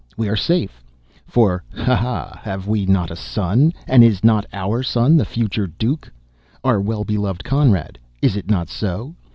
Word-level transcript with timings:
We 0.17 0.29
are 0.29 0.35
safe. 0.35 0.83
For, 1.27 1.63
Ha 1.75 1.95
ha! 1.95 2.39
have 2.41 2.67
we 2.67 2.87
not 2.87 3.11
a 3.11 3.15
son? 3.15 3.71
And 3.85 4.03
is 4.03 4.23
not 4.23 4.47
our 4.51 4.81
son 4.81 5.15
the 5.15 5.25
future 5.25 5.67
Duke? 5.67 6.11
Our 6.63 6.81
well 6.81 7.03
beloved 7.03 7.43
Conrad, 7.43 7.99
is 8.19 8.35
it 8.35 8.49
not 8.49 8.67
so? 8.67 9.13